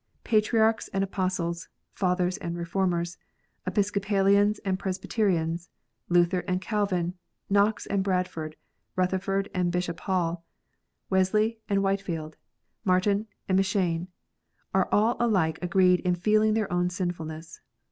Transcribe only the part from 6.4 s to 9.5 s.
and Calvin, Knox and Bradford, Rutherford